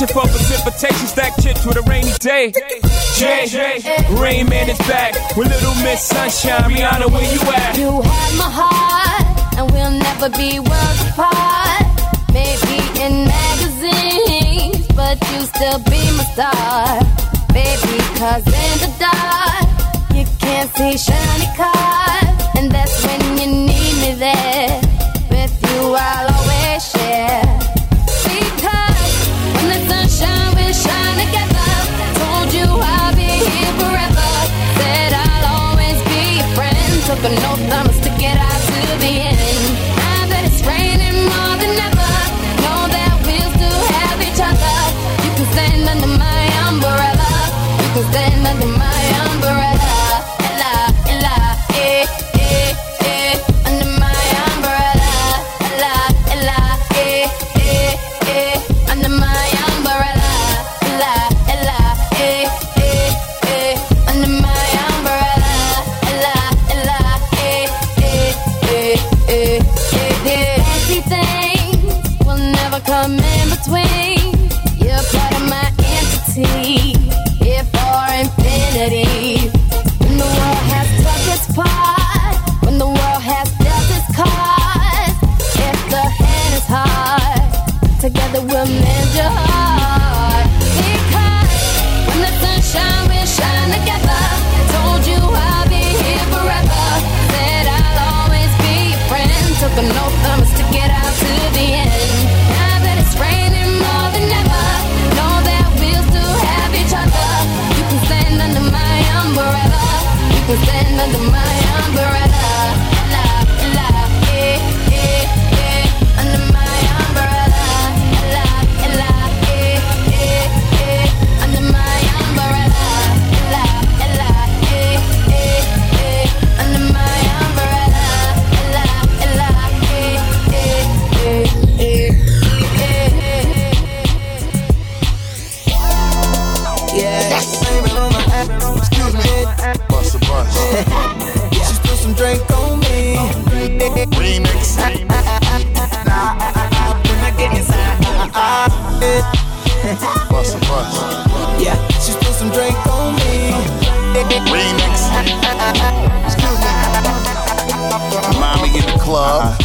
Reaching 0.00 0.14
for 0.14 0.28
precipitation, 0.28 1.06
stack 1.06 1.36
chips 1.42 1.66
with 1.66 1.76
a 1.76 1.82
rainy 1.82 2.12
day. 2.20 2.52
J, 3.18 3.44
Rain 4.16 4.48
Man 4.48 4.70
is 4.70 4.78
back 4.88 5.12
with 5.36 5.48
Little 5.48 5.74
Miss 5.84 6.00
Sunshine. 6.06 6.62
Rihanna, 6.70 7.12
where 7.12 7.22
you 7.22 7.40
at? 7.52 7.76
You 7.76 8.00
have 8.00 8.38
my 8.38 8.48
heart, 8.48 9.58
and 9.58 9.70
we'll 9.70 9.90
never 9.90 10.30
be 10.30 10.58
worlds 10.58 11.02
apart. 11.04 11.84
Maybe 12.32 12.80
in 12.96 13.28
magazines, 13.28 14.88
but 14.96 15.20
you 15.32 15.44
still 15.44 15.80
be 15.84 16.00
my 16.16 16.24
star. 16.32 17.04
Baby, 17.52 18.00
cause 18.16 18.46
in 18.48 18.74
the 18.80 18.88
dark, 18.96 19.68
you 20.16 20.24
can't 20.38 20.70
see 20.76 20.96
shiny 20.96 21.48
cars. 21.60 22.56
And 22.56 22.72
that's 22.72 23.04
when 23.04 23.20
you 23.36 23.48
need 23.68 23.94
me 24.00 24.14
there. 24.14 24.80
With 25.28 25.52
you, 25.60 25.94
I'll 25.94 26.32
always 26.32 26.90
share. 26.90 27.59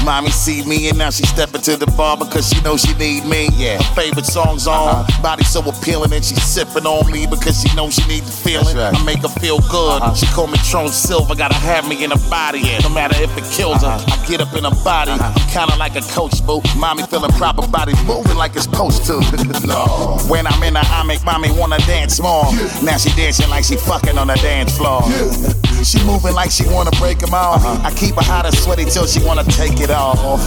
Mommy 0.04 0.30
see 0.30 0.64
me 0.66 0.90
and 0.90 0.98
now 0.98 1.10
she 1.10 1.26
stepping 1.26 1.62
to 1.62 1.78
the 1.78 1.88
bar 1.98 2.18
because 2.18 2.48
she 2.50 2.62
knows 2.62 2.82
she 2.82 2.94
need 2.96 3.26
me. 3.26 3.50
Yeah. 3.56 3.82
Her 3.82 3.96
favorite 3.96 4.26
song's 4.26 4.68
on. 4.68 4.90
Uh-huh. 4.90 5.22
Body 5.22 5.44
so 5.44 5.62
appealing 5.62 6.14
and 6.14 6.24
she 6.24 6.36
sipping 6.36 6.86
on 6.86 7.12
me 7.12 7.28
because 7.28 7.62
she 7.62 7.74
knows 7.76 7.96
she 7.96 8.06
need 8.08 8.24
the 8.24 8.32
feeling. 8.32 8.76
Right. 8.76 8.94
I 8.94 9.04
make 9.04 9.22
her 9.22 9.34
feel 9.40 9.60
good. 9.70 10.02
Uh-huh. 10.02 10.14
She 10.14 10.26
call 10.28 10.48
me 10.48 10.58
Tron 10.70 10.90
Silver, 10.90 11.36
gotta 11.36 11.56
have 11.56 11.88
me 11.88 12.04
in 12.04 12.12
her 12.12 12.30
body. 12.30 12.60
Yeah. 12.60 12.80
No 12.80 12.90
matter 12.90 13.16
if 13.22 13.36
it 13.38 13.46
kills 13.52 13.82
her, 13.82 13.88
uh-huh. 13.88 14.22
I 14.22 14.28
get 14.28 14.42
up 14.42 14.54
in 14.54 14.64
her 14.64 14.84
body. 14.84 15.12
I'm 15.12 15.34
kinda 15.50 15.76
like 15.78 15.96
a 15.96 16.02
coach, 16.14 16.46
boo. 16.46 16.62
Mommy 16.78 17.04
feeling 17.04 17.32
proper, 17.32 17.68
body 17.68 17.94
moving 18.06 18.38
like 18.38 18.56
it's 18.56 18.66
supposed 18.66 19.06
to. 19.06 19.20
no. 19.68 20.18
When 20.28 20.48
I'm 20.48 20.62
in 20.64 20.76
her, 20.76 20.84
I 20.84 21.04
make 21.04 21.24
mommy 21.24 21.52
wanna 21.52 21.80
dance 21.86 22.20
more. 22.20 22.46
Yeah. 22.54 22.70
Now 22.84 22.98
she 22.98 23.10
dancing 23.16 23.50
like 23.50 23.64
she 23.64 23.78
fucking 23.78 24.18
on 24.18 24.28
the 24.28 24.36
dance 24.36 24.78
floor. 24.78 25.02
Yeah. 25.08 25.84
she 25.84 26.04
moving 26.04 26.34
like 26.34 26.52
she 26.52 26.66
wanna 26.68 26.92
break 27.00 27.20
them 27.20 27.34
off. 27.34 27.64
Uh-huh. 27.64 27.88
I 27.88 27.92
keep 27.94 28.16
her 28.16 28.24
hot 28.24 28.46
and 28.46 28.56
sweaty 28.56 28.86
till 28.86 29.06
she 29.06 29.24
wanna 29.24 29.44
take 29.46 29.75
take 29.76 29.90
it 29.90 29.92
all. 29.92 30.40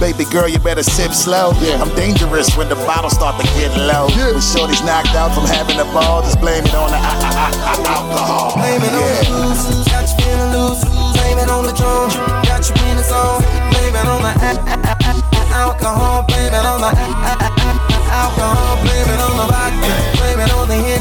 Baby 0.00 0.24
girl, 0.24 0.48
you 0.48 0.58
better 0.58 0.82
sip 0.82 1.12
slow. 1.12 1.52
Yeah. 1.60 1.82
I'm 1.82 1.94
dangerous 1.94 2.56
when 2.56 2.68
the 2.68 2.74
bottles 2.86 3.14
start 3.14 3.40
to 3.40 3.46
get 3.54 3.70
low. 3.76 4.08
Yeah. 4.08 4.32
When 4.32 4.40
shorty's 4.40 4.82
knocked 4.82 5.14
out 5.14 5.34
from 5.34 5.46
having 5.46 5.78
a 5.78 5.84
ball, 5.84 6.22
just 6.22 6.40
blame 6.40 6.64
it 6.64 6.74
on 6.74 6.90
the 6.90 6.96
I, 6.96 7.14
I, 7.16 7.52
I, 7.52 7.84
alcohol. 7.96 8.54
Blame 8.56 8.82
it 8.82 8.92
yeah. 8.92 8.98
on 8.98 9.12
the 9.16 9.64
booze, 9.64 9.88
got 9.88 10.08
you 10.08 10.16
feeling 10.24 10.50
loose. 10.52 10.82
Blame 11.16 11.38
it 11.38 11.48
on 11.48 11.64
the 11.66 11.72
drum. 11.72 12.10
got 12.44 12.62
you 12.68 12.74
in 12.88 12.96
the 12.96 13.04
zone. 13.04 13.42
Blame 13.72 13.96
it 13.96 14.06
on 14.06 14.22
the 14.22 14.32
alcohol. 15.52 16.24
Blame 16.24 16.52
it 16.52 16.64
on 16.64 16.80
the 16.80 16.92
alcohol. 18.10 18.76
Blame 18.84 19.08
it 19.10 19.20
on 19.20 19.34
the 19.36 19.46
vodka. 19.52 19.92
Blame 20.16 20.40
it 20.40 20.52
on 20.52 20.68
the 20.68 20.95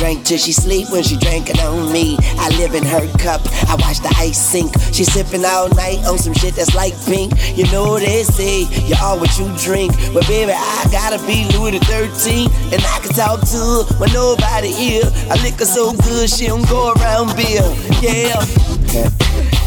drank 0.00 0.24
till 0.24 0.38
she 0.38 0.50
sleep 0.50 0.88
when 0.88 1.02
she 1.02 1.14
drank 1.18 1.50
it 1.50 1.60
on 1.60 1.92
me. 1.92 2.16
I 2.40 2.48
live 2.56 2.72
in 2.74 2.82
her 2.84 3.04
cup. 3.20 3.44
I 3.68 3.76
watch 3.76 4.00
the 4.00 4.08
ice 4.16 4.40
sink. 4.40 4.72
She 4.96 5.04
sipping 5.04 5.44
all 5.44 5.68
night 5.76 6.00
on 6.08 6.16
some 6.16 6.32
shit 6.32 6.54
that's 6.54 6.74
like 6.74 6.96
pink. 7.04 7.36
You 7.54 7.70
know 7.70 7.98
they 7.98 8.24
say 8.24 8.64
you're 8.88 8.96
all 9.02 9.20
what 9.20 9.28
you 9.38 9.44
drink, 9.60 9.92
but 10.14 10.26
baby 10.26 10.52
I 10.56 10.88
gotta 10.90 11.20
be 11.28 11.44
Louis 11.52 11.76
the 11.76 11.84
13, 11.84 12.48
and 12.72 12.80
I 12.80 12.96
can 13.04 13.12
talk 13.12 13.44
to 13.52 13.60
her 13.60 13.84
when 14.00 14.10
nobody 14.16 14.72
here. 14.72 15.04
I 15.28 15.36
lick 15.44 15.60
her 15.60 15.68
so 15.68 15.92
good 15.92 16.30
she 16.30 16.46
don't 16.46 16.66
go 16.66 16.94
around 16.96 17.36
beer. 17.36 17.60
Yeah. 18.00 18.40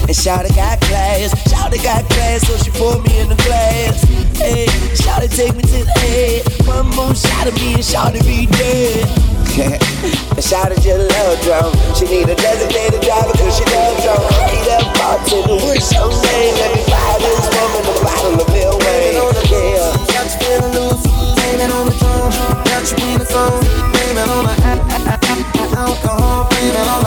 And 0.09 0.17
Shawty 0.17 0.49
got 0.57 0.81
class, 0.81 1.29
Shawty 1.45 1.77
got 1.83 2.09
class, 2.09 2.41
so 2.49 2.57
she 2.57 2.71
poured 2.71 3.05
me 3.05 3.21
in 3.21 3.29
the 3.29 3.37
glass. 3.45 4.01
Hey, 4.41 4.65
Shawty 4.97 5.29
take 5.29 5.55
me 5.55 5.61
to 5.61 5.85
the 5.85 5.93
head. 6.01 6.41
One 6.65 6.89
more 6.97 7.13
shot 7.13 7.47
of 7.47 7.53
me 7.53 7.75
and 7.75 7.85
Shawty 7.85 8.25
be 8.25 8.47
dead. 8.47 9.32
And 9.61 10.41
Shawty 10.41 10.81
just 10.81 11.05
love 11.13 11.37
drum. 11.45 11.69
She 11.93 12.05
need 12.05 12.29
a 12.29 12.35
designated 12.35 13.01
driver 13.01 13.33
cause 13.37 13.53
she 13.53 13.65
love 13.69 14.01
drum. 14.01 14.21
Hey, 14.49 14.65
that 14.65 14.83
bartender, 14.97 15.61
what's 15.61 15.93
your 15.93 16.09
name? 16.09 16.55
Let 16.57 16.73
me 16.73 16.81
buy 16.89 17.13
this 17.21 17.45
woman 17.53 17.85
a 17.85 17.93
bottle 18.01 18.41
of 18.41 18.49
Lil 18.49 18.73
Wayne. 18.81 19.13
Yeah. 19.13 19.93
Got 20.09 20.25
you 20.25 20.37
feeling 20.41 20.73
loose, 20.73 21.05
blame 21.37 21.69
on 21.69 21.85
the 21.85 21.93
drum. 22.01 22.33
Got 22.65 22.89
you 22.89 22.97
in 23.05 23.19
the 23.19 23.25
zone, 23.29 23.61
blame 23.93 24.17
on 24.17 24.45
the 24.45 25.77
alcohol. 25.77 26.49
Blame 26.49 26.75
on 26.75 27.02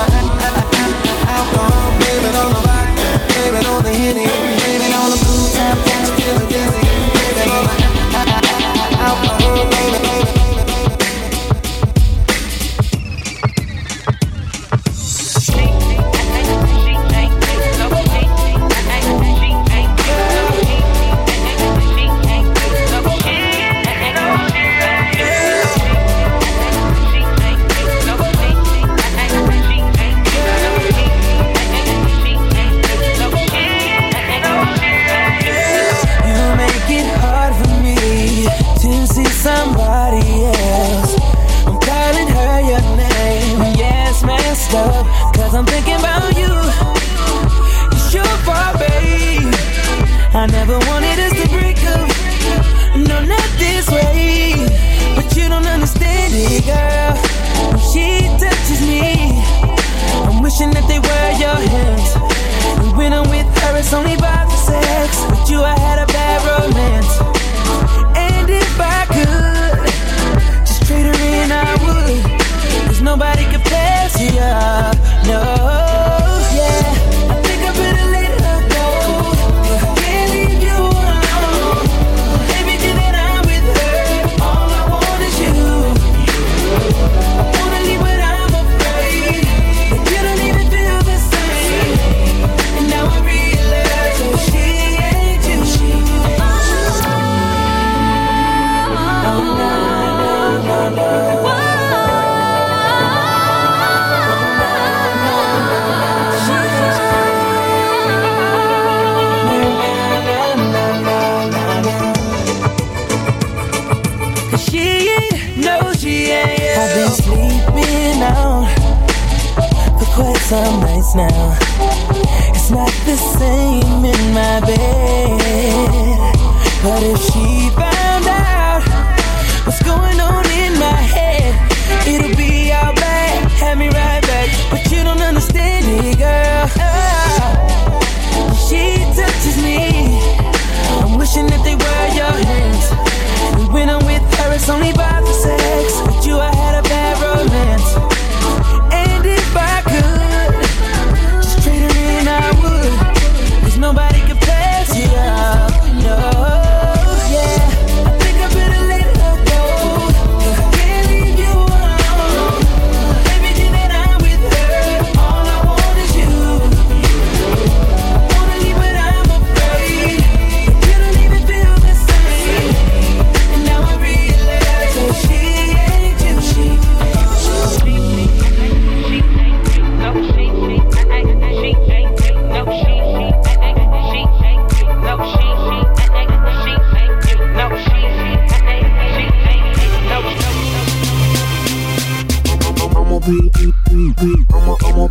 But 126.87 127.03
if 127.03 127.19
she 127.19 127.56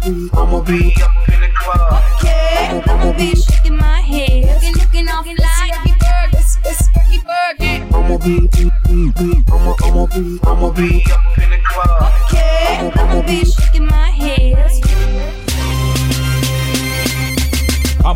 I'ma, 0.05 0.29
I'ma 0.37 0.61
be, 0.61 0.93
I'ma 0.97 1.09
up 1.09 1.29
in 1.29 1.41
the 1.41 1.47
club. 1.55 2.03
Yeah, 2.23 2.83
I'ma 2.85 3.17
be 3.17 3.35
shaking 3.35 3.75
my 3.75 4.01
head, 4.01 4.45
looking, 4.53 4.73
looking 4.73 5.09
off 5.09 5.25
fly. 5.25 5.69
Happy 5.73 5.93
birthday, 5.97 6.75
happy 6.93 7.17
birthday. 7.25 7.81
I'ma 7.91 8.17
be, 8.19 8.47
be, 8.47 8.69
be, 9.17 9.43
I'ma, 9.51 9.73
I'ma 9.81 10.05
be, 10.05 10.39
I'ma 10.43 10.69
be 10.69 11.03
up 11.11 11.37
in 11.39 11.49
the 11.49 11.57
club. 11.65 12.13
Yeah, 12.31 12.91
I'ma 12.95 13.21
be 13.25 13.64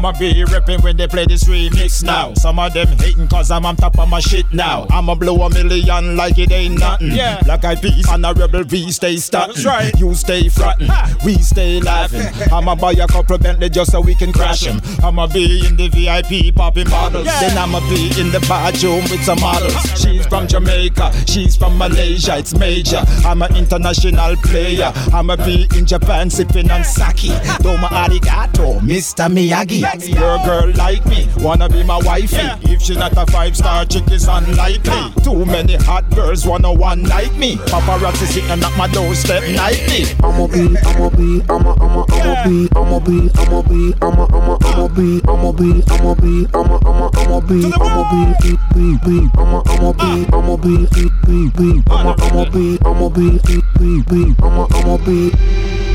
I'ma 0.10 0.18
be 0.18 0.44
rapping 0.46 0.82
when 0.82 0.98
they 0.98 1.08
play 1.08 1.28
this 1.28 1.44
remix 1.44 2.04
now. 2.04 2.34
Some 2.34 2.58
of 2.58 2.74
them 2.74 2.88
hating 2.98 3.28
cause 3.28 3.52
I'm 3.52 3.64
on 3.68 3.76
top 3.76 4.00
of 4.00 4.10
my 4.10 4.20
shit 4.20 4.52
now. 4.52 4.88
I'ma 4.90 5.14
blow 5.14 5.36
a 5.44 5.50
million 5.52 6.18
like 6.18 6.40
it 6.40 6.52
ain't 6.52 6.80
nothing. 6.80 7.12
Yeah. 7.12 7.40
Black 7.44 7.64
eyed 7.64 7.80
peas 7.80 8.10
and 8.10 8.26
a 8.26 8.34
rebel 8.34 8.64
V 8.64 8.92
stay 8.92 9.18
starting. 9.18 9.64
Right. 9.64 9.94
You 10.00 10.16
stay 10.16 10.50
frontin', 10.50 10.90
we 11.24 11.36
stay 11.36 11.80
laughing. 11.80 12.26
I'ma 12.52 12.74
buy 12.74 12.94
a 12.94 13.06
couple 13.06 13.38
Bentley 13.38 13.70
just 13.70 13.92
so 13.92 14.02
we 14.02 14.16
can 14.16 14.34
crash 14.34 14.62
them. 14.62 14.82
I'ma 15.04 15.28
be 15.28 15.64
in 15.68 15.76
the 15.76 15.90
VIP 15.90 16.56
popping 16.56 16.90
bottles. 16.90 17.28
Yeah. 17.28 17.40
Then 17.42 17.58
I'ma 17.60 17.80
be 17.82 18.06
in 18.20 18.32
the 18.32 18.44
bathroom 18.50 19.04
with 19.12 19.24
some 19.24 19.40
models. 19.40 19.76
She's 20.02 20.26
from 20.26 20.48
Jamaica, 20.48 21.14
she's 21.28 21.56
from 21.56 21.78
Malaysia, 21.78 22.36
it's 22.40 22.56
major. 22.56 23.04
I'm 23.24 23.44
an 23.44 23.56
international 23.56 24.36
player. 24.38 24.92
I'ma 25.14 25.36
be 25.36 25.68
in 25.78 25.86
Japan 25.86 26.32
sipping 26.32 26.72
on 26.72 26.84
sake. 26.84 27.30
Doma 27.62 27.90
arigato, 27.90 28.80
Mr. 28.80 29.30
Miyagi. 29.30 29.82
Your 30.08 30.38
girl 30.46 30.72
like 30.76 31.06
me, 31.08 31.28
wanna 31.38 31.68
be 31.68 31.84
my 31.84 31.98
wifey. 32.04 32.38
Yeah. 32.38 32.58
If 32.62 32.82
she 32.82 32.96
not 32.96 33.18
a 33.18 33.26
five 33.32 33.56
star 33.58 33.86
chick, 33.86 34.10
is 34.12 34.28
unlikely. 34.28 35.24
Too 35.24 35.46
many 35.46 35.76
hot 35.76 36.10
girls 36.12 36.46
wanna 36.46 36.72
one 36.72 37.04
like 37.04 37.36
me. 37.36 37.58
Paparazzi 37.58 38.26
sitting 38.28 38.50
at 38.50 38.78
my 38.78 38.88
doorstep 38.88 39.44
nightly. 39.56 40.06
I'ma 40.24 40.48
be, 40.48 40.78
I'ma 40.86 41.10
be, 41.10 41.42
I'ma, 41.50 41.76
I'ma, 41.82 42.06
I'ma 42.10 42.44
be, 42.46 42.70
I'ma 42.76 43.00
be, 43.00 43.30
I'ma 43.36 43.62
be, 43.62 43.94
I'ma, 44.02 44.26
I'ma, 44.32 44.58
I'ma 44.64 44.88
be, 44.88 45.22
I'ma 45.28 45.52
be, 45.52 45.84
I'ma 45.90 46.16
be, 46.16 46.48
I'ma, 46.54 46.80
I'ma, 46.86 47.10
I'ma 47.16 47.40
be, 47.42 47.74
I'ma 47.76 48.04
be, 48.12 48.56
be, 48.74 48.98
be, 49.04 49.30
I'ma, 49.38 49.64
I'ma 49.68 49.92
be, 49.94 50.26
I'ma 50.32 50.56
be, 50.58 50.88
be, 51.26 51.50
be, 51.58 51.84
I'ma, 51.92 52.16
I'ma 52.20 52.46
be, 52.50 52.80
I'ma 52.86 53.10
be, 53.10 53.40
be, 53.78 54.04
be, 54.08 54.36
I'ma, 54.44 54.68
I'ma 54.72 54.98
be. 54.98 55.89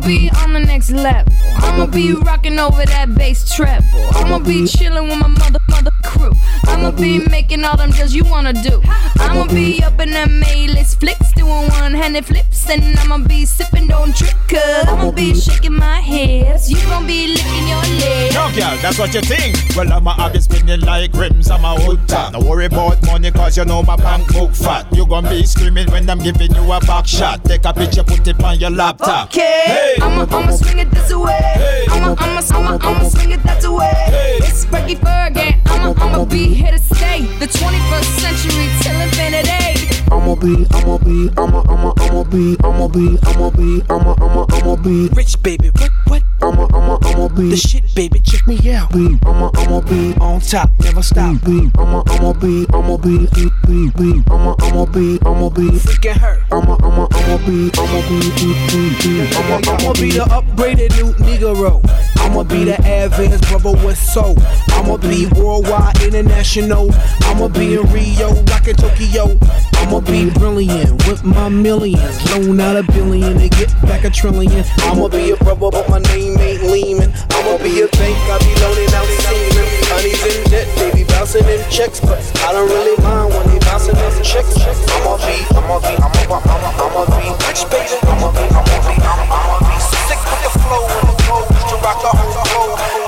Be 0.00 0.30
on 0.30 0.49
next 0.80 0.90
level. 0.92 1.32
I'ma 1.56 1.86
be 1.86 2.12
rocking 2.14 2.58
over 2.58 2.84
that 2.86 3.14
bass 3.14 3.54
treble. 3.54 3.84
I'ma 4.14 4.38
be 4.38 4.66
chilling 4.66 5.08
with 5.08 5.18
my 5.18 5.28
mother 5.28 5.58
mother 5.68 5.90
crew. 6.04 6.32
I'ma 6.64 6.90
be 6.92 7.18
making 7.28 7.64
all 7.64 7.76
them 7.76 7.90
deals 7.90 8.14
you 8.14 8.24
wanna 8.24 8.52
do. 8.52 8.80
I'ma 9.18 9.46
be 9.48 9.82
up 9.82 10.00
in 10.00 10.10
them 10.10 10.42
A-list 10.42 11.00
flicks, 11.00 11.32
doing 11.32 11.68
one-handed 11.68 12.24
flips, 12.24 12.68
and 12.70 12.98
I'ma 12.98 13.18
be 13.18 13.44
sipping, 13.44 13.88
don't 13.88 14.14
cause 14.48 14.88
I'ma 14.88 15.10
be 15.10 15.34
shaking 15.34 15.74
my 15.74 16.00
hips. 16.00 16.70
You 16.70 16.80
gon' 16.88 17.06
be 17.06 17.28
licking 17.28 17.68
your 17.68 17.84
lips. 18.00 18.34
No, 18.34 18.50
girl, 18.54 18.76
that's 18.82 18.98
what 18.98 19.14
you 19.14 19.20
think. 19.20 19.56
Well, 19.76 19.92
I'ma 19.92 20.14
have 20.14 20.34
you 20.34 20.40
spinning 20.40 20.80
like 20.80 21.12
rims, 21.14 21.50
I'm 21.50 21.64
a 21.64 21.78
hood 21.80 22.06
top. 22.08 22.32
Don't 22.32 22.44
worry 22.46 22.66
about 22.66 23.04
money, 23.06 23.30
cause 23.30 23.56
you 23.56 23.64
know 23.64 23.82
my 23.82 23.96
bank 23.96 24.32
book 24.32 24.54
fat. 24.54 24.86
You 24.92 25.06
gon' 25.06 25.24
be 25.24 25.44
screaming 25.44 25.90
when 25.90 26.08
I'm 26.08 26.18
giving 26.18 26.54
you 26.54 26.72
a 26.72 26.80
back 26.80 27.06
shot. 27.06 27.44
Take 27.44 27.64
a 27.64 27.72
picture, 27.72 28.02
put 28.02 28.26
it 28.26 28.42
on 28.42 28.58
your 28.58 28.70
laptop. 28.70 29.28
Okay, 29.28 29.62
Hey. 29.66 29.96
I'ma, 30.00 30.26
I'ma 30.36 30.52
swing 30.70 30.86
it 30.86 30.90
this 30.90 31.14
way. 31.14 31.86
I'ma, 31.90 32.14
I'ma, 32.18 32.42
I'ma, 32.50 32.78
I'ma 32.80 33.08
swing 33.08 33.32
it 33.32 33.42
that 33.42 33.62
way. 33.62 33.92
Hey. 34.06 34.38
It's 34.42 34.64
Frankie 34.64 34.96
Bergen. 34.96 35.60
I'ma, 35.66 35.94
I'ma 35.96 36.24
be 36.24 36.54
here 36.54 36.70
to 36.70 36.78
stay. 36.78 37.22
The 37.38 37.46
21st 37.46 38.10
century 38.22 38.66
till 38.82 39.00
infinity. 39.00 39.90
I'ma 40.10 40.34
be, 40.34 40.66
I'ma 40.70 40.98
be, 40.98 41.30
I'ma, 41.36 41.62
I'ma, 41.68 41.92
I'ma 41.98 42.24
be, 42.24 42.56
I'ma 42.62 42.88
be, 42.88 43.18
I'ma 43.26 43.50
be, 43.50 43.82
I'ma, 43.90 44.14
I'ma, 44.20 44.46
I'ma 44.50 44.76
be, 44.76 45.08
Rich 45.08 45.42
baby, 45.42 45.70
what, 45.70 45.90
what? 46.06 46.29
I'ma, 46.50 46.66
I'ma, 46.74 46.98
I'ma 47.04 47.28
be, 47.28 47.50
The 47.50 47.56
shit, 47.56 47.94
baby, 47.94 48.18
check 48.20 48.44
me 48.46 48.58
out. 48.74 48.92
be, 48.92 49.16
I'ma, 49.24 49.50
I'ma 49.54 49.80
be, 49.82 50.14
On 50.20 50.40
top, 50.40 50.70
never 50.82 51.00
stop. 51.02 51.40
be, 51.44 51.70
I'ma, 51.78 52.02
I'ma 52.08 52.32
be, 52.32 52.66
I'ma 52.74 52.96
be, 52.96 53.26
be, 53.30 53.46
be, 53.66 53.90
be, 53.90 54.22
I'ma, 54.30 54.56
I'ma 54.60 54.84
be, 54.86 55.18
I'ma 55.24 55.48
be, 55.50 55.70
Freaking 55.78 56.16
her. 56.16 56.42
I'ma, 56.50 56.76
I'ma, 56.82 57.06
I'ma 57.12 57.36
be, 57.46 57.70
I'ma 57.78 58.00
be, 58.08 58.18
be, 58.34 58.48
be, 58.66 58.80
be, 58.98 59.36
I'ma, 59.36 59.54
I'ma 59.56 59.72
I'ma 59.78 59.92
be 59.92 60.00
be, 60.00 60.10
the 60.10 60.24
upgraded 60.24 60.90
new 60.96 61.12
Negro. 61.24 61.80
I'ma 62.18 62.42
be 62.42 62.64
the 62.64 62.74
advanced 62.78 63.46
brother 63.48 63.72
with 63.86 63.96
soul. 63.98 64.34
I'ma 64.70 64.96
be 64.96 65.26
worldwide, 65.36 66.02
international. 66.02 66.90
I'ma 67.22 67.46
be 67.48 67.74
in 67.74 67.82
Rio, 67.92 68.34
rockin' 68.50 68.74
Tokyo. 68.76 69.38
I'ma 69.74 70.00
be 70.00 70.30
brilliant 70.30 71.06
with 71.06 71.22
my 71.24 71.48
millions. 71.48 72.30
Loan 72.32 72.58
out 72.60 72.76
a 72.76 72.82
billion 72.92 73.38
to 73.38 73.48
get 73.48 73.70
back 73.82 74.04
a 74.04 74.10
trillion. 74.10 74.64
I'ma 74.78 75.08
be 75.08 75.30
a 75.30 75.36
brother, 75.36 75.70
but 75.70 75.88
my 75.88 75.98
name 76.00 76.36
ain't 76.40 76.62
Lehman. 76.64 77.12
I'ma 77.36 77.58
be 77.62 77.82
a 77.84 77.88
bank, 77.96 78.16
I 78.28 78.38
be 78.40 78.52
loaning 78.60 78.92
out 78.96 79.08
semen. 79.24 79.66
Honey's 79.92 80.24
in 80.24 80.40
debt, 80.50 80.66
they 80.76 80.90
be 80.92 81.04
bouncing 81.04 81.44
them 81.44 81.62
checks, 81.70 82.00
but 82.00 82.18
I 82.46 82.52
don't 82.52 82.68
really 82.68 82.96
mind 83.02 83.34
when 83.34 83.46
they 83.48 83.58
bouncing 83.60 83.94
them 83.94 84.14
checks. 84.22 84.56
I'ma 84.58 85.16
be, 85.22 85.36
I'ma 85.52 85.76
be, 85.80 85.94
I'ma, 86.00 86.40
I'ma, 86.40 86.70
I'ma 86.80 87.02
be 87.14 87.30
rich, 87.46 87.62
baby. 87.70 87.96
I'ma 88.08 88.32
be, 88.32 88.44
I'ma 88.50 88.76
be, 88.88 88.94
I'ma, 88.98 89.24
I'ma 89.28 89.56
be 89.68 89.76
sick 89.92 90.20
with 90.24 90.42
the 90.46 90.52
flow 90.64 90.82
and 90.88 91.06
the 91.08 91.16
flow 91.24 91.42
to 91.44 91.76
rock 91.84 91.98
the 92.02 92.10
whole 92.10 92.32
flow. 92.50 93.00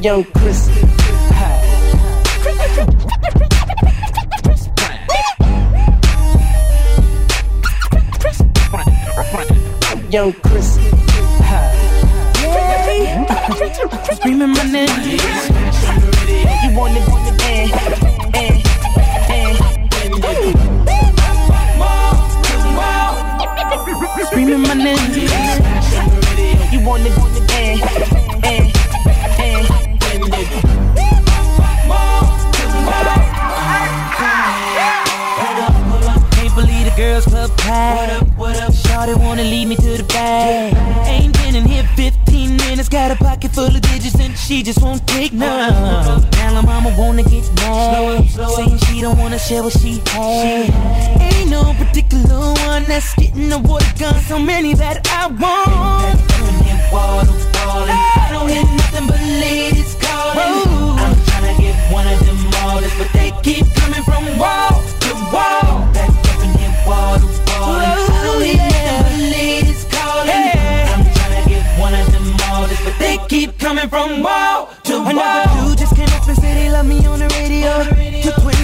Young 0.00 0.22
Chris, 0.24 0.68
Young 10.10 10.32
share 49.48 49.62
what 49.62 49.72
she 49.72 50.02
had. 50.12 50.68
Ain't 51.22 51.48
no 51.48 51.72
particular 51.78 52.52
one 52.68 52.84
that's 52.84 53.14
getting 53.14 53.48
the 53.48 53.56
water 53.58 53.86
gun, 53.98 54.14
so 54.20 54.38
many 54.38 54.74
that 54.74 55.08
I 55.08 55.28
want. 55.28 56.20
I 57.80 58.28
don't 58.30 58.48
hear 58.48 58.62
nothing 58.62 59.06
but 59.08 59.20
ladies 59.40 59.96
calling. 60.04 60.68
I'm 61.00 61.16
tryna 61.24 61.56
get 61.64 61.76
one 61.90 62.06
of 62.06 62.20
them 62.26 62.40
orders, 62.68 62.92
but 62.98 63.08
they 63.16 63.32
keep 63.42 63.64
coming 63.74 64.04
from 64.04 64.36
wall 64.36 64.84
to 65.00 65.10
wall. 65.32 65.80
Back 65.96 66.12
up 66.12 66.44
and 66.44 66.52
hit 66.60 66.74
wall 66.86 67.16
to 67.16 67.24
wall. 67.48 67.80
I 67.80 68.20
don't 68.28 68.44
hear 68.44 68.60
nothing 68.60 69.00
but 69.00 69.16
ladies 69.32 69.84
calling. 69.88 70.60
I'm 70.92 71.08
tryna 71.16 71.48
get 71.48 71.64
one 71.80 71.94
of 71.96 72.04
them 72.12 72.28
orders, 72.52 72.80
but 72.84 72.98
they 72.98 73.16
keep 73.32 73.58
coming 73.58 73.88
from 73.88 74.22
wall 74.22 74.68
to 74.84 74.92
wall. 74.98 75.08
Another 75.08 75.48
dude 75.56 75.78
just 75.78 75.96
came 75.96 76.12
up 76.12 76.28
and 76.28 76.36
said 76.36 76.56
he 76.60 76.68
love 76.68 76.84
me 76.84 77.06
on 77.06 77.20
the 77.20 77.28
radio. 77.40 77.80
That's 77.80 78.26
the 78.26 78.32
coolest 78.36 78.57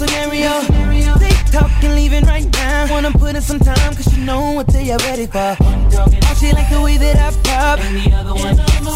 scenario. 0.00 0.60
They 1.18 1.34
talking, 1.52 1.94
leaving 1.94 2.24
right 2.24 2.48
now. 2.52 2.90
Wanna 2.90 3.10
put 3.10 3.36
in 3.36 3.42
some 3.42 3.60
time, 3.60 3.94
cause 3.94 4.16
you 4.16 4.24
know 4.24 4.52
what 4.52 4.66
they 4.68 4.90
are 4.92 4.98
ready 5.08 5.26
for. 5.26 5.56
Oh, 5.60 6.36
she 6.40 6.52
like 6.52 6.70
the 6.70 6.80
way 6.80 6.96
that 6.96 7.16
I 7.20 7.30
pop. 7.44 7.78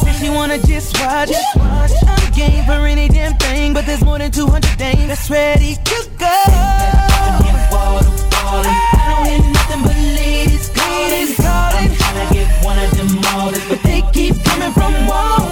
Said 0.01 0.15
she 0.21 0.31
wanna 0.31 0.59
just 0.59 0.99
watch. 0.99 1.31
I'm 1.57 2.33
game 2.33 2.65
for 2.65 2.87
any 2.87 3.09
damn 3.09 3.37
thing, 3.37 3.75
but 3.75 3.85
there's 3.85 4.03
more 4.03 4.19
than 4.19 4.31
200 4.31 4.79
dames 4.79 5.09
that's 5.09 5.29
ready 5.29 5.75
to 5.75 6.09
go. 6.17 6.27
I 6.27 8.01
don't 9.11 9.27
hear 9.29 9.43
nothing 9.53 9.83
but 9.83 9.97
ladies 10.21 10.71
calling. 10.71 11.29
I'm 11.77 11.97
tryna 12.01 12.33
get 12.33 12.49
one 12.65 12.79
of 12.79 12.91
them 12.97 13.11
orders, 13.41 13.65
but 13.69 13.83
they 13.83 14.01
keep 14.13 14.43
coming 14.45 14.73
from 14.73 15.07
wall 15.07 15.44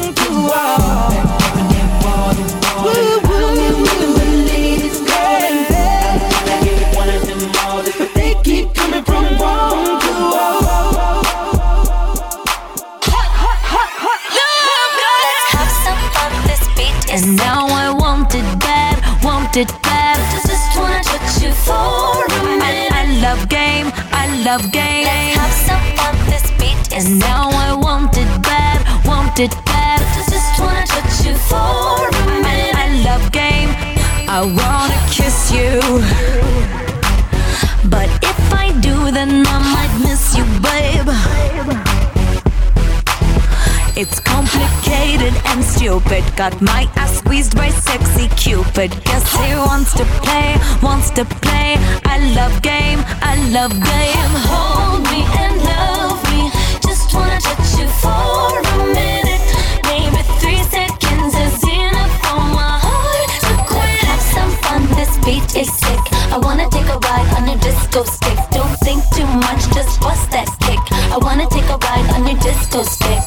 stupid. 45.83 46.23
Got 46.37 46.55
my 46.63 46.89
ass 46.95 47.19
squeezed 47.19 47.57
by 47.57 47.69
sexy 47.71 48.29
Cupid. 48.37 48.91
Guess 49.05 49.27
he 49.43 49.55
wants 49.57 49.93
to 49.95 50.05
play, 50.23 50.55
wants 50.81 51.11
to 51.19 51.25
play. 51.25 51.75
I 52.07 52.17
love 52.39 52.63
game, 52.63 53.01
I 53.31 53.35
love 53.51 53.73
game. 53.73 54.33
Hold 54.47 55.03
me 55.11 55.27
and 55.43 55.55
love 55.73 56.23
me. 56.31 56.51
Just 56.87 57.13
wanna 57.15 57.39
touch 57.41 57.71
you 57.81 57.89
for 58.03 58.47
a 58.63 58.77
minute. 58.95 59.43
Maybe 59.91 60.23
three 60.39 60.63
seconds 60.71 61.35
is 61.47 61.59
enough 61.67 62.15
for 62.23 62.39
my 62.59 62.75
heart 62.87 63.31
to 63.47 63.55
quit. 63.67 64.03
Have 64.07 64.25
some 64.37 64.53
fun, 64.63 64.83
this 64.95 65.13
beat 65.27 65.51
is 65.63 65.71
sick. 65.83 66.05
I 66.31 66.39
wanna 66.39 66.71
take 66.71 66.87
a 66.87 66.99
ride 67.11 67.31
on 67.37 67.49
your 67.51 67.59
disco 67.59 68.05
stick. 68.05 68.39
Don't 68.53 68.77
think 68.87 69.03
too 69.17 69.27
much, 69.27 69.63
just 69.75 70.01
bust 70.01 70.31
that 70.31 70.47
stick. 70.59 70.83
I 71.11 71.19
wanna 71.19 71.49
take 71.51 71.69
a 71.75 71.79
ride 71.87 72.09
on 72.15 72.23
your 72.29 72.39
disco 72.39 72.85
stick. 72.85 73.22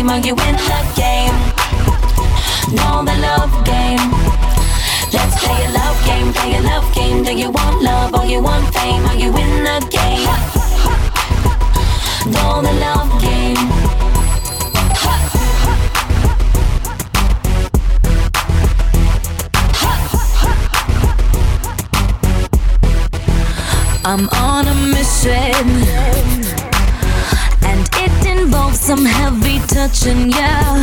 Fame? 0.00 0.10
Are 0.10 0.18
you 0.18 0.32
in 0.32 0.56
the 0.56 0.80
game? 0.96 1.36
Know 2.74 3.04
the 3.04 3.16
love 3.20 3.64
game. 3.64 4.10
Let's 5.12 5.44
play 5.44 5.64
a 5.66 5.70
love 5.72 6.04
game, 6.06 6.32
play 6.32 6.56
a 6.56 6.62
love 6.62 6.94
game. 6.94 7.22
Do 7.24 7.32
you 7.32 7.50
want 7.50 7.82
love 7.82 8.14
or 8.14 8.24
you 8.24 8.40
want 8.40 8.72
fame? 8.74 9.04
Are 9.06 9.16
you 9.16 9.28
in 9.28 9.64
the 9.64 9.80
game? 9.90 10.24
Know 12.32 12.62
the 12.62 12.72
love 12.80 13.20
game. 13.20 13.56
I'm 24.02 24.28
on 24.30 24.66
a 24.66 24.74
mission. 24.74 25.89
Some 28.96 29.04
heavy 29.04 29.60
touching, 29.68 30.30
yeah. 30.30 30.74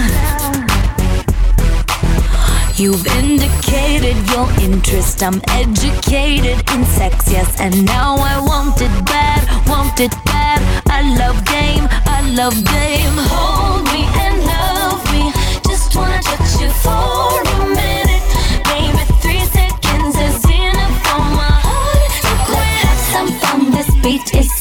You've 2.77 3.05
indicated 3.19 4.15
your 4.31 4.47
interest. 4.61 5.21
I'm 5.21 5.41
educated 5.49 6.57
in 6.71 6.85
sex, 6.85 7.29
yes. 7.29 7.59
And 7.59 7.85
now 7.85 8.15
I 8.15 8.39
want 8.39 8.79
it 8.79 8.95
bad, 9.05 9.43
want 9.67 9.99
it 9.99 10.15
bad. 10.23 10.59
I 10.87 11.01
love 11.19 11.43
game, 11.43 11.85
I 12.17 12.19
love 12.31 12.55
game. 12.77 13.17
Hold 13.33 13.83
me 13.91 14.03
and 14.23 14.37
love 14.55 15.03
me. 15.11 15.23
Just 15.67 15.93
wanna 15.93 16.21
touch 16.21 16.61
you 16.61 16.69
for 16.85 17.43
a 17.55 17.59
minute. 17.81 18.25
Maybe 18.71 19.03
three 19.23 19.43
seconds 19.57 20.15
is 20.27 20.39
enough 20.45 20.95
for 21.07 21.23
my 21.39 21.55
heart 21.67 22.13
quit. 22.47 22.73
Have 22.85 23.01
some 23.13 23.29
fun, 23.41 23.71
this 23.71 23.91
beat 24.01 24.33
is 24.33 24.56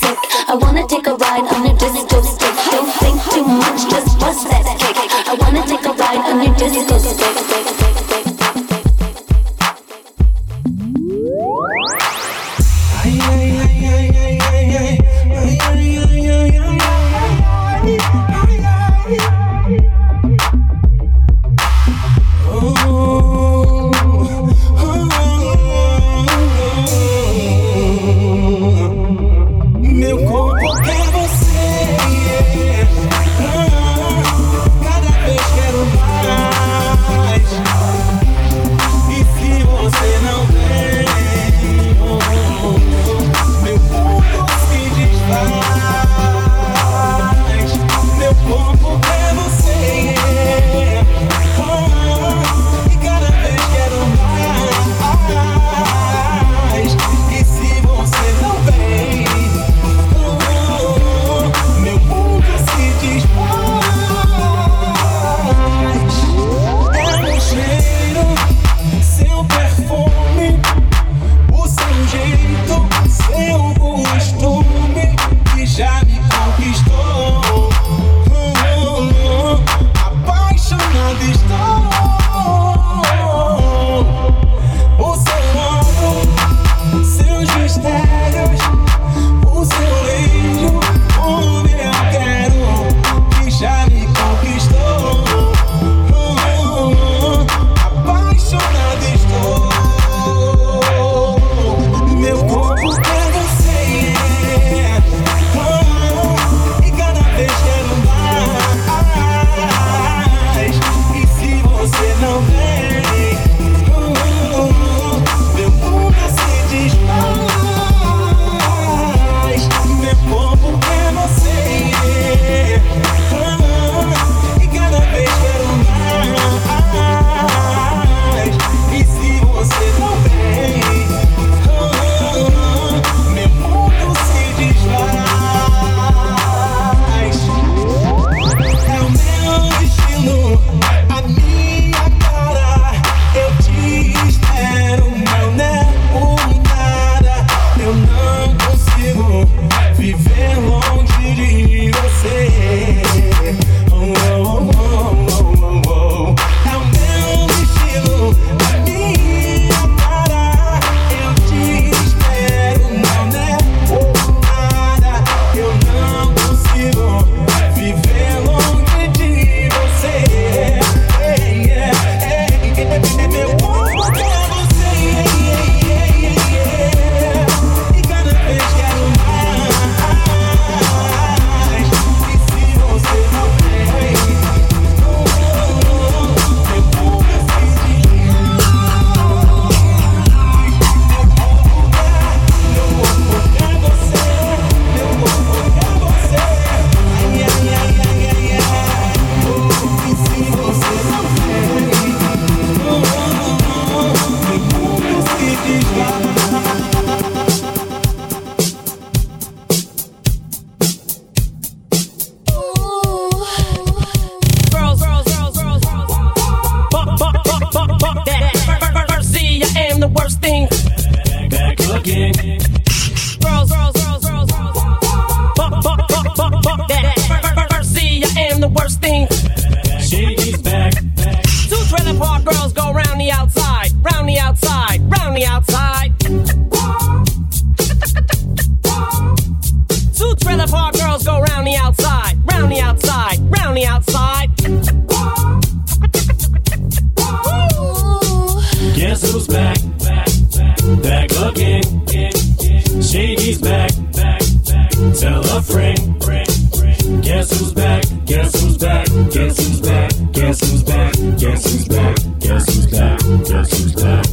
Tell 255.76 255.84
a 255.84 256.20
friend. 256.20 257.22
Guess 257.22 257.58
who's 257.58 257.72
back? 257.74 258.04
Guess 258.24 258.60
who's 258.60 258.78
back? 258.78 259.06
Guess 259.30 259.58
who's 259.58 259.80
back? 259.80 260.10
Guess 260.32 260.60
who's 260.60 260.82
back? 260.82 261.12
Guess 261.36 261.64
who's 261.64 261.84
back? 261.88 262.16
Guess 262.40 262.74
who's 262.74 262.86
back? 262.86 263.20
Guess 263.44 263.70
who's 263.76 263.94
back? 263.94 264.26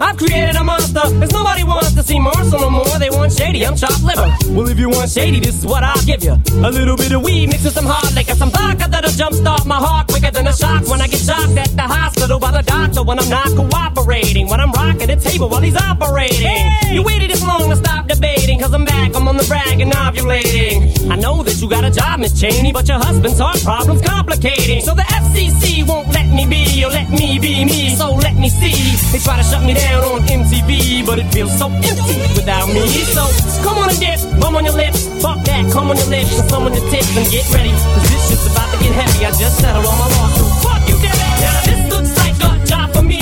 I've 0.00 0.16
created 0.16 0.56
a 0.56 0.64
monster. 0.64 1.10
There's 1.18 1.32
nobody 1.32 1.64
wants 1.64 1.92
to 1.92 2.02
see 2.02 2.18
Marshall 2.18 2.60
no 2.60 2.70
more. 2.70 2.98
They 2.98 3.10
want 3.10 3.32
shady. 3.32 3.66
I'm 3.66 3.76
chopped 3.76 4.02
liver. 4.02 4.34
Well, 4.50 4.68
if 4.68 4.78
you 4.78 4.88
want 4.88 5.10
shady, 5.10 5.40
this 5.40 5.58
is 5.58 5.66
what 5.66 5.84
I'll 5.84 6.02
give 6.06 6.24
you. 6.24 6.32
A 6.32 6.70
little 6.70 6.96
bit 6.96 7.12
of 7.12 7.22
weed 7.22 7.48
mixed 7.48 7.64
with 7.64 7.74
some 7.74 7.84
hard 7.86 8.14
liquor, 8.14 8.34
some 8.34 8.50
vodka 8.50 8.88
that'll 8.88 9.10
jumpstart 9.10 9.66
my 9.66 9.76
heart 9.76 10.07
than 10.38 10.46
a 10.46 10.56
shock 10.56 10.86
when 10.86 11.00
I 11.00 11.08
get 11.08 11.18
shocked 11.18 11.58
at 11.58 11.70
the 11.74 11.82
hospital 11.82 12.38
by 12.38 12.52
the 12.52 12.62
doctor 12.62 13.02
when 13.02 13.18
I'm 13.18 13.28
not 13.28 13.48
cooperating. 13.48 14.48
When 14.48 14.60
I'm 14.60 14.70
rocking 14.70 15.08
the 15.08 15.16
table 15.16 15.48
while 15.48 15.60
he's 15.60 15.76
operating. 15.76 16.46
Hey! 16.46 16.94
You 16.94 17.02
waited 17.02 17.30
this 17.30 17.44
long 17.44 17.68
to 17.70 17.76
stop 17.76 18.06
debating, 18.06 18.60
cause 18.60 18.72
I'm 18.72 18.84
back, 18.84 19.16
I'm 19.16 19.26
on 19.26 19.36
the 19.36 19.44
brag 19.44 19.80
and 19.80 19.90
ovulating. 19.92 21.10
I 21.10 21.16
know 21.16 21.42
that 21.42 21.60
you 21.60 21.68
got 21.68 21.84
a 21.84 21.90
job, 21.90 22.20
Miss 22.20 22.40
Cheney, 22.40 22.72
but 22.72 22.86
your 22.86 22.98
husband's 22.98 23.38
heart 23.38 23.60
problem's 23.62 24.02
complicating. 24.02 24.80
So 24.82 24.94
the 24.94 25.07
FCC 25.28 25.86
won't 25.86 26.08
let 26.08 26.28
me 26.28 26.46
be, 26.46 26.84
or 26.84 26.90
let 26.90 27.10
me 27.10 27.38
be 27.38 27.64
me, 27.64 27.94
so 27.94 28.14
let 28.14 28.36
me 28.36 28.48
see. 28.48 28.96
They 29.12 29.18
try 29.18 29.36
to 29.36 29.42
shut 29.42 29.64
me 29.64 29.74
down 29.74 30.04
on 30.04 30.20
MTV, 30.22 31.04
but 31.04 31.18
it 31.18 31.28
feels 31.32 31.56
so 31.58 31.68
empty 31.68 32.16
without 32.34 32.68
me. 32.68 32.86
So 33.12 33.24
come 33.62 33.78
on 33.78 33.90
and 33.90 33.98
dip, 34.00 34.20
bum 34.40 34.56
on 34.56 34.64
your 34.64 34.74
lips, 34.74 35.06
fuck 35.20 35.44
that, 35.44 35.70
come 35.72 35.90
on 35.90 35.96
your 35.96 36.06
lips, 36.06 36.38
and 36.40 36.52
on 36.52 36.72
your 36.72 36.90
tips, 36.90 37.16
and 37.16 37.28
get 37.30 37.44
ready, 37.52 37.70
cause 37.70 38.08
this 38.08 38.28
shit's 38.28 38.46
about 38.46 38.72
to 38.72 38.78
get 38.82 38.92
heavy. 38.92 39.26
I 39.26 39.30
just 39.32 39.60
settled 39.60 39.84
on 39.84 39.98
my 39.98 40.08
lawsuit. 40.16 40.52
Fuck 40.64 40.88
you, 40.88 40.96
Debbie! 40.96 41.40
Now 41.44 41.60
this 41.68 41.82
looks 41.92 42.12
like 42.16 42.36
a 42.40 42.64
job 42.64 42.92
for 42.94 43.02
me, 43.02 43.20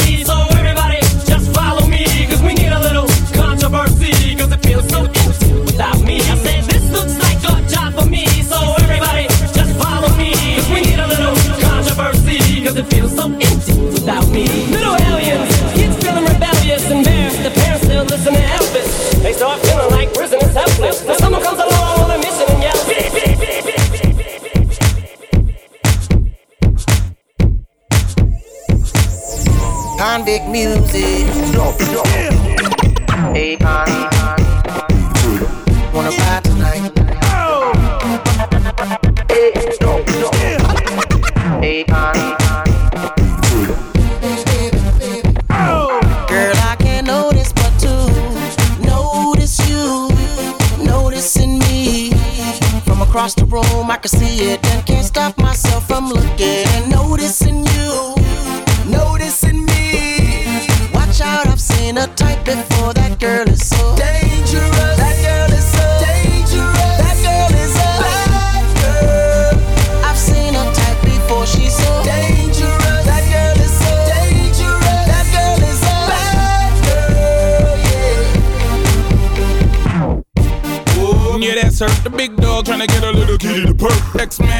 Convict 30.26 30.48
music. 30.48 31.28
Hey, 33.32 33.56
con. 33.56 33.86
Wanna 35.94 36.10
buy 36.10 36.40
tonight? 36.42 36.90
Hey, 39.30 39.52
me. 51.60 52.10
From 52.80 53.00
across 53.00 53.34
the 53.34 53.44
room, 53.44 53.88
I 53.92 53.96
can 53.98 54.08
see 54.08 54.50
it 54.50 54.66
and 54.66 54.84
can't 54.84 55.06
stop 55.06 55.38
myself 55.38 55.45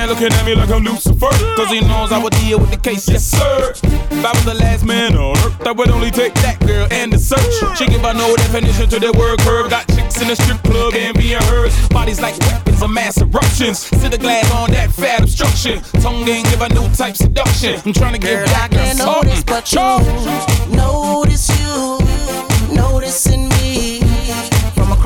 man 0.07 0.15
looking 0.15 0.37
at 0.37 0.47
me 0.47 0.55
like 0.55 0.71
I'm 0.71 0.85
Lucifer. 0.85 1.31
Cause 1.57 1.71
he 1.71 1.81
knows 1.81 2.13
I 2.13 2.23
would 2.23 2.33
deal 2.35 2.59
with 2.59 2.71
the 2.71 2.77
case, 2.77 3.09
yes 3.09 3.25
sir. 3.25 3.73
If 3.83 4.25
I 4.25 4.31
was 4.33 4.45
the 4.45 4.55
last 4.55 4.85
man 4.85 5.17
on 5.17 5.37
earth, 5.39 5.67
I 5.67 5.73
would 5.73 5.91
only 5.91 6.11
take 6.11 6.35
that 6.35 6.61
girl 6.61 6.87
and 6.91 7.13
the 7.13 7.19
search. 7.19 7.79
She 7.79 7.87
give 7.87 8.03
her 8.03 8.15
no 8.15 8.37
definition 8.37 8.89
to 8.91 8.99
the 8.99 9.13
word 9.13 9.39
curve. 9.41 9.71
Got 9.71 9.87
chicks 9.89 10.21
in 10.21 10.29
the 10.29 10.37
strip 10.37 10.63
club 10.63 10.95
and 10.95 11.17
being 11.17 11.41
hers. 11.43 11.75
Bodies 11.89 12.21
like 12.21 12.39
weapons 12.41 12.83
of 12.83 12.91
mass 12.91 13.21
eruptions. 13.21 13.79
Sit 13.79 14.11
the 14.11 14.19
glass 14.19 14.51
on 14.53 14.71
that 14.73 14.91
fat 14.93 15.23
obstruction. 15.23 15.81
Tongue 16.01 16.29
ain't 16.29 16.49
give 16.51 16.63
a 16.63 16.69
new 16.69 16.89
type 16.95 17.17
seduction. 17.17 17.81
I'm 17.85 17.93
trying 17.93 18.15
to 18.15 18.19
get 18.19 18.47
Girl, 18.47 18.49
I 18.49 18.53
back 18.53 18.71
can't 18.71 18.99
notice 18.99 19.43
but 19.45 19.73
you 19.73 20.77
notice 20.77 21.49
you 21.61 22.06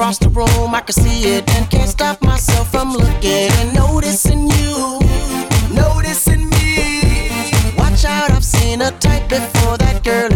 across 0.01 0.17
the 0.17 0.31
room. 0.31 0.75
I 0.75 0.81
can 0.81 0.95
see 0.95 1.37
it 1.37 1.45
and 1.57 1.71
can't 1.71 1.91
stop 1.91 2.23
myself 2.23 2.71
from 2.71 2.95
looking 2.95 3.53
and 3.61 3.75
noticing 3.75 4.49
you, 4.49 4.99
noticing 5.75 6.49
me. 6.49 7.29
Watch 7.77 8.07
out, 8.07 8.31
I've 8.31 8.43
seen 8.43 8.81
a 8.81 8.93
type 8.93 9.29
before. 9.29 9.77
That 9.77 10.03
girl 10.03 10.30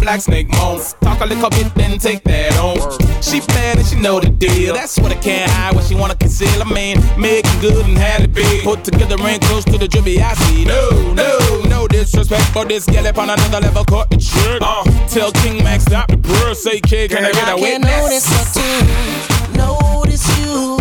black 0.00 0.20
snake 0.20 0.48
moan. 0.50 0.80
Talk 1.02 1.20
a 1.20 1.26
little 1.26 1.50
bit, 1.50 1.72
then 1.74 1.98
take 1.98 2.24
that 2.24 2.56
on. 2.58 2.80
She 3.22 3.40
bad 3.40 3.78
and 3.78 3.86
she 3.86 3.96
know 3.96 4.18
the 4.18 4.30
deal. 4.30 4.74
That's 4.74 4.98
what 4.98 5.12
I 5.12 5.16
can't 5.16 5.50
hide, 5.50 5.74
what 5.74 5.84
she 5.84 5.94
wanna 5.94 6.16
conceal. 6.16 6.62
I 6.62 6.64
mean, 6.72 6.96
making 7.18 7.60
good 7.60 7.84
and 7.84 7.96
had 7.96 8.22
it 8.22 8.32
big. 8.32 8.64
Put 8.64 8.82
together 8.82 9.16
and 9.20 9.42
close 9.42 9.64
to 9.64 9.78
the 9.78 9.86
drippy 9.86 10.20
I 10.20 10.34
see. 10.34 10.64
No, 10.64 11.12
no, 11.12 11.38
no 11.68 11.86
disrespect, 11.86 12.44
for 12.52 12.64
this 12.64 12.86
gal 12.86 13.06
up 13.06 13.18
on 13.18 13.30
another 13.30 13.60
level 13.60 13.84
caught 13.84 14.10
the 14.10 14.16
trick. 14.16 14.62
Uh, 14.62 14.82
tell 15.06 15.30
King 15.32 15.62
Max 15.62 15.84
stop 15.84 16.08
the 16.08 16.16
bird, 16.16 16.56
say 16.56 16.80
kid, 16.80 17.10
can 17.10 17.24
I 17.24 17.32
get 17.32 17.42
a 17.42 17.56
can't 17.56 17.60
witness? 17.60 18.30
notice 18.30 18.54
to 18.54 19.56
notice 19.56 20.26
you, 20.40 20.78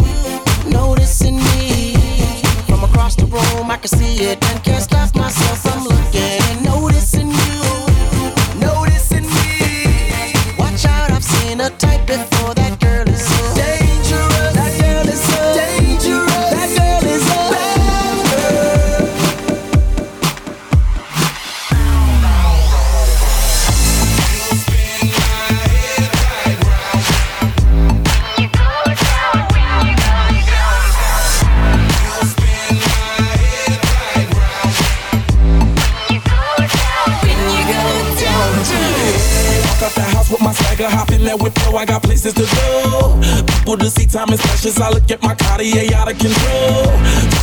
noticing 0.71 1.37
me. 1.37 1.93
From 2.67 2.83
across 2.83 3.15
the 3.15 3.25
room, 3.25 3.69
I 3.69 3.77
can 3.77 3.89
see 3.89 4.23
it 4.23 4.43
and 4.43 4.63
can't 4.63 4.81
stop 4.83 5.15
myself 5.15 5.59
from 5.59 5.83
looking 5.83 6.58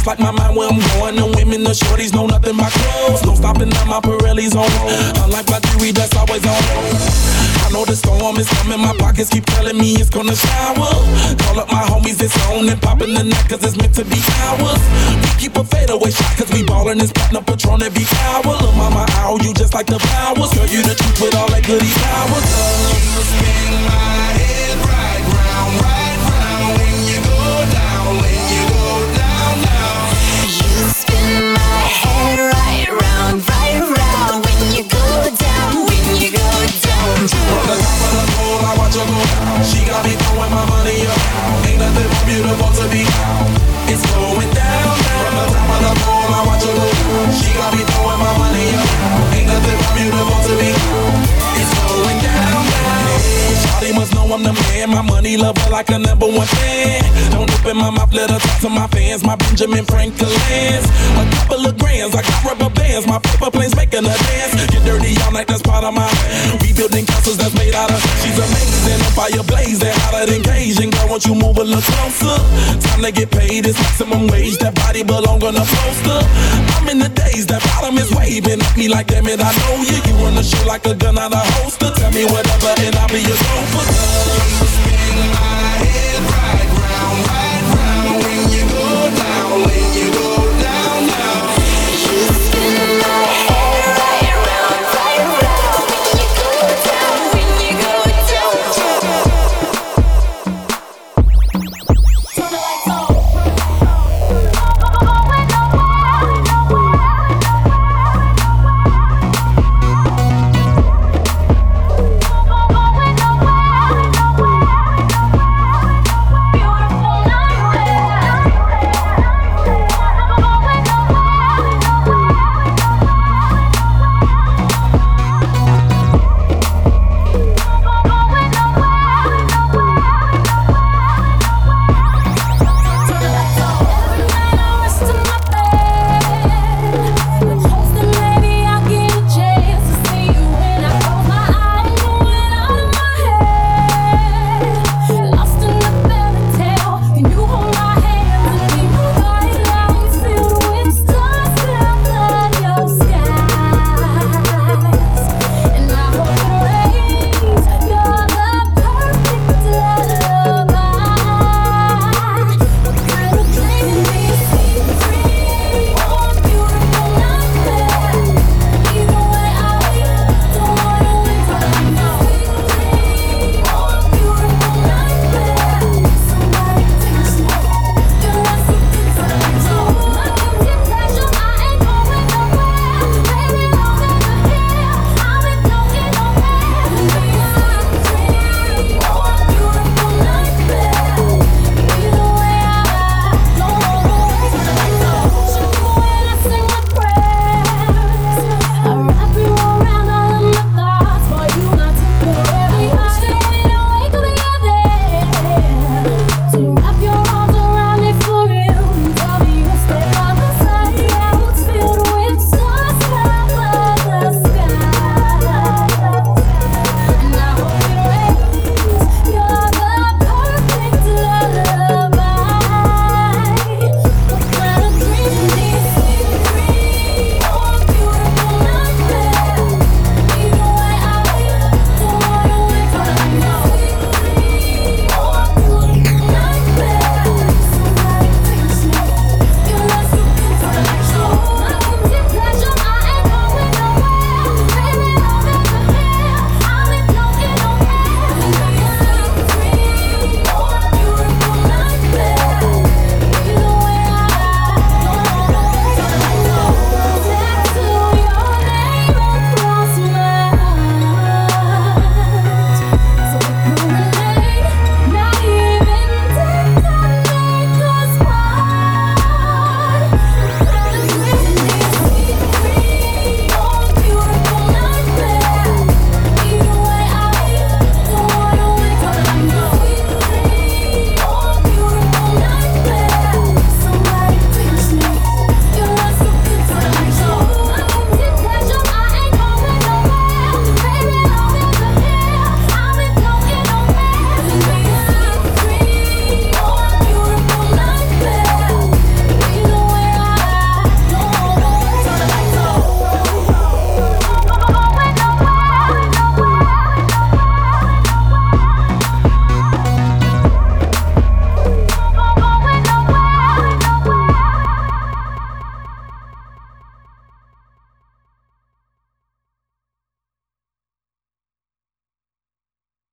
like 0.07 0.21
my 0.21 0.31
mind 0.31 0.55
where 0.55 0.71
I'm 0.71 0.79
going, 0.79 1.17
the 1.19 1.27
women, 1.35 1.65
the 1.65 1.75
shorties 1.75 2.15
know 2.15 2.27
nothing 2.27 2.57
but 2.57 2.71
clothes. 2.71 3.27
No 3.27 3.35
stopping 3.35 3.75
at 3.75 3.87
my 3.91 3.99
Pirelli's 3.99 4.55
on. 4.55 4.71
Unlike 5.27 5.51
my 5.51 5.59
jewelry, 5.59 5.91
that's 5.91 6.15
always 6.15 6.47
on. 6.47 6.63
I 7.67 7.75
know 7.75 7.85
the 7.85 7.99
storm 7.99 8.39
is 8.39 8.47
coming, 8.63 8.79
my 8.79 8.95
pockets 8.95 9.31
keep 9.31 9.45
telling 9.47 9.77
me 9.77 9.99
it's 9.99 10.09
gonna 10.09 10.37
shower. 10.37 10.95
Call 11.43 11.59
up 11.59 11.67
my 11.75 11.83
homies 11.83 12.23
it's 12.23 12.39
on 12.47 12.69
and 12.71 12.81
popping 12.81 13.15
the 13.15 13.25
night 13.25 13.49
cause 13.51 13.65
it's 13.67 13.77
meant 13.77 13.95
to 13.99 14.05
be 14.07 14.23
ours. 14.47 14.79
We 15.27 15.31
keep 15.43 15.57
a 15.59 15.65
fadeaway 15.65 16.15
shot 16.15 16.39
cause 16.39 16.53
we 16.55 16.63
ballin' 16.63 16.99
this 16.99 17.11
platinum 17.11 17.43
patron 17.43 17.83
every 17.83 18.07
hour. 18.31 18.55
Look, 18.63 18.75
mama, 18.79 19.11
how 19.19 19.35
you 19.43 19.53
just 19.55 19.75
like 19.75 19.87
the 19.91 19.99
flowers. 19.99 20.55
Girl, 20.55 20.71
you 20.71 20.87
the 20.87 20.95
truth 20.95 21.19
with 21.19 21.35
all 21.35 21.51
that 21.51 21.67
goody 21.67 21.91
powers. 21.99 22.47
You 22.95 23.23
spin 23.27 23.75
my 23.91 24.36
the 37.31 37.39
top 37.39 37.67
of 37.69 38.13
the 38.15 38.33
pole, 38.39 38.63
I 38.63 38.75
watch 38.79 38.95
her 38.95 39.07
go 39.07 39.19
down. 39.19 39.65
She 39.65 39.85
got 39.85 40.05
me 40.05 40.13
throwing 40.15 40.51
my 40.51 40.65
money 40.69 41.07
up. 41.07 41.67
Ain't 41.67 41.79
nothing 41.79 42.09
more 42.09 42.25
beautiful 42.27 42.71
to 42.71 42.85
be. 42.91 43.76
It's 43.89 44.03
going 44.11 44.51
down, 44.55 44.95
down. 45.07 45.23
From 45.23 45.35
the 45.37 45.47
top 45.55 45.69
of 45.71 45.81
the 45.87 45.93
pole, 46.03 46.33
I 46.35 46.41
watch 46.47 46.65
her 46.67 46.75
go. 46.75 46.89
She 47.39 47.49
got 47.55 47.71
me 47.75 47.83
throwing 47.95 48.21
my 48.21 48.33
money 48.39 48.67
up. 48.75 48.89
Ain't 49.35 49.49
nothing 49.49 49.79
more 49.79 49.95
beautiful 49.95 50.39
to 50.47 50.53
be. 50.59 50.71
It's 51.61 51.73
going 51.75 52.19
down, 52.21 52.63
down. 52.67 53.19
Shawty 53.63 53.95
must 53.95 54.13
know 54.15 54.27
I'm 54.35 54.43
the 54.43 54.53
man. 54.53 54.91
My 54.91 55.03
money 55.03 55.37
lover 55.37 55.71
like 55.71 55.89
a 55.91 55.99
number 55.99 56.27
one 56.27 56.47
fan. 56.47 57.03
Don't 57.31 57.51
open 57.51 57.77
my 57.77 57.91
mouth, 57.91 58.13
let 58.13 58.31
her 58.31 58.39
talk 58.39 58.61
to 58.61 58.69
my 58.69 58.87
fans. 58.89 59.25
My 59.25 59.37
Benjamin 59.37 59.85
Franklin's. 59.85 60.87
A 61.17 61.25
couple 61.37 61.67
of 61.67 61.79
grands, 61.79 62.15
I 62.15 62.23
got 62.23 62.45
rubber 62.45 62.71
bands. 62.75 63.07
My 63.07 63.19
paper 63.19 63.51
planes 63.51 63.75
making 63.77 64.05
her 64.05 64.19
dance. 64.29 64.53
Get 64.71 64.85
dirty 64.85 65.17
all 65.25 65.33
night, 65.33 65.47
that's 65.47 65.63
part 65.63 65.85
of 65.85 65.95
my. 65.95 66.07
We 66.61 66.73
building 66.73 67.07
castles 67.07 67.39
that's 67.39 67.55
made 67.55 67.75
out 67.75 67.91
of. 67.91 68.01
She's 68.23 68.39
amazing, 68.39 69.01
a 69.01 69.11
fire 69.17 69.43
blazing, 69.47 69.93
hotter 70.07 70.27
than 70.31 70.43
Cajun. 70.43 70.91
Girl, 70.91 71.09
won't 71.09 71.25
you 71.27 71.35
move 71.35 71.59
a 71.59 71.65
little 71.65 71.83
closer? 71.83 72.37
Time 72.89 73.03
to 73.03 73.11
get 73.13 73.31
paid, 73.31 73.67
it's 73.67 73.76
maximum 73.79 74.27
wage. 74.29 74.59
That 74.59 74.75
body 74.75 75.03
belong 75.03 75.43
on 75.43 75.57
a 75.57 75.65
poster. 75.65 76.21
I'm 76.77 76.89
in 76.89 76.99
the 76.99 77.09
days, 77.09 77.47
that 77.47 77.63
bottom 77.63 77.99
is 77.99 78.11
waving 78.15 78.61
at 78.61 78.77
me 78.77 78.89
like, 78.89 79.09
damn 79.09 79.27
it, 79.27 79.41
I 79.41 79.51
know 79.53 79.77
you. 79.83 79.97
You 80.07 80.15
run 80.25 80.35
the 80.35 80.43
show 80.43 80.65
like 80.67 80.87
a 80.87 80.95
gun 80.95 81.19
out 81.19 81.33
of 81.33 81.45
holster. 81.57 81.91
Tell 81.97 82.13
me 82.13 82.25
whatever, 82.25 82.73
and 82.79 82.97
I'll 82.97 83.09
be 83.09 83.21
your 83.21 83.37
sofa. 83.37 84.26